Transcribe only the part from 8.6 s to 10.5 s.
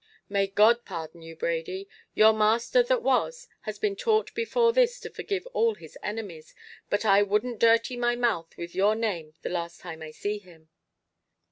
your name the last time I see